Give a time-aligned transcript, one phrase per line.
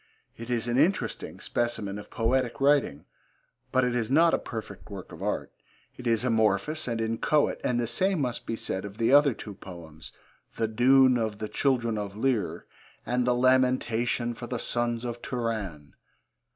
[0.35, 3.05] It is an interesting specimen of poetic writing
[3.71, 5.51] but it is not a perfect work of art.
[5.95, 9.53] It is amorphous and inchoate, and the same must be said of the two other
[9.53, 10.11] poems,
[10.55, 12.65] The Doom of the Children of Lir,
[13.05, 15.93] and The Lamentation for the Sons of Turann.